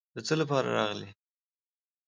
د 0.13 0.17
څه 0.27 0.33
لپاره 0.41 0.69
راغلې. 0.77 1.09